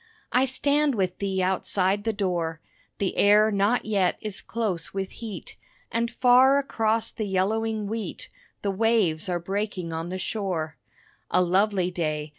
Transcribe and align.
I 0.31 0.45
stand 0.45 0.95
with 0.95 1.19
thee 1.19 1.43
outside 1.43 2.05
the 2.05 2.11
door, 2.11 2.59
The 2.97 3.15
air 3.17 3.51
not 3.51 3.85
yet 3.85 4.17
is 4.19 4.41
close 4.41 4.95
with 4.95 5.11
heat, 5.11 5.55
And 5.91 6.09
far 6.09 6.57
across 6.57 7.11
the 7.11 7.27
yellowing 7.27 7.85
wheat 7.85 8.27
The 8.63 8.71
waves 8.71 9.29
are 9.29 9.37
breaking 9.37 9.93
on 9.93 10.09
the 10.09 10.17
shore. 10.17 10.75
A 11.29 11.43
lovely 11.43 11.91
day! 11.91 12.29